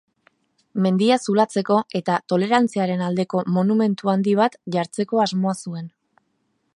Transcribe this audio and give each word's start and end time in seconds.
Mendia 0.85 1.17
zulatzeko 1.25 1.77
eta 1.99 2.15
tolerantziaren 2.33 3.05
aldeko 3.09 3.43
monumentu 3.59 4.13
handi 4.15 4.33
bat 4.43 4.59
jartzeko 4.77 5.25
asmoa 5.29 5.57
zuen. 5.67 5.89